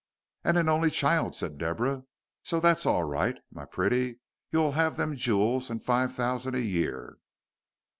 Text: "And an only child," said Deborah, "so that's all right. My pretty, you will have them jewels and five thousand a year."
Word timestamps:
"And 0.43 0.57
an 0.57 0.67
only 0.67 0.89
child," 0.89 1.35
said 1.35 1.59
Deborah, 1.59 2.05
"so 2.41 2.59
that's 2.59 2.87
all 2.87 3.03
right. 3.03 3.37
My 3.51 3.65
pretty, 3.65 4.19
you 4.49 4.57
will 4.57 4.71
have 4.71 4.97
them 4.97 5.15
jewels 5.15 5.69
and 5.69 5.83
five 5.83 6.11
thousand 6.15 6.55
a 6.55 6.61
year." 6.61 7.19